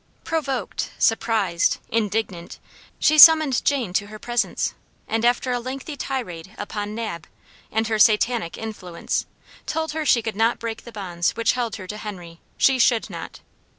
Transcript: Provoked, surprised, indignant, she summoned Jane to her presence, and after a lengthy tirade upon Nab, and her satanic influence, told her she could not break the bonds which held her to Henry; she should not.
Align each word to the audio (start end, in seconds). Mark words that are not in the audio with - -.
Provoked, 0.23 0.89
surprised, 0.97 1.77
indignant, 1.89 2.57
she 2.97 3.19
summoned 3.19 3.63
Jane 3.63 3.93
to 3.93 4.07
her 4.07 4.17
presence, 4.17 4.73
and 5.07 5.23
after 5.23 5.51
a 5.51 5.59
lengthy 5.59 5.95
tirade 5.95 6.55
upon 6.57 6.95
Nab, 6.95 7.27
and 7.71 7.87
her 7.87 7.99
satanic 7.99 8.57
influence, 8.57 9.27
told 9.67 9.91
her 9.91 10.03
she 10.03 10.23
could 10.23 10.35
not 10.35 10.57
break 10.57 10.85
the 10.85 10.91
bonds 10.91 11.35
which 11.35 11.51
held 11.51 11.75
her 11.75 11.85
to 11.85 11.97
Henry; 11.97 12.39
she 12.57 12.79
should 12.79 13.11
not. 13.11 13.41